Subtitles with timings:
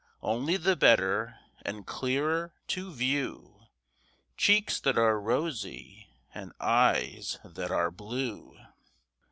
[0.23, 3.67] Only the better and clearer to view
[4.35, 8.57] Cheeks that are rosy and eyes that are blue.